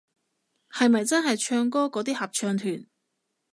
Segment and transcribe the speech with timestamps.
[0.71, 2.87] 係咪真係唱歌嗰啲合唱團